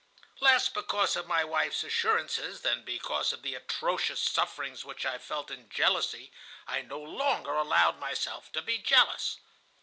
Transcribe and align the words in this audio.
Less 0.39 0.67
because 0.67 1.15
of 1.15 1.27
my 1.27 1.43
wife's 1.43 1.83
assurances 1.83 2.61
than 2.61 2.83
because 2.83 3.31
of 3.31 3.43
the 3.43 3.53
atrocious 3.53 4.19
sufferings 4.19 4.83
which 4.83 5.05
I 5.05 5.19
felt 5.19 5.51
in 5.51 5.69
jealousy, 5.69 6.31
I 6.65 6.81
no 6.81 6.97
longer 6.99 7.53
allowed 7.53 7.99
myself 7.99 8.51
to 8.53 8.63
be 8.63 8.79
jealous. 8.79 9.37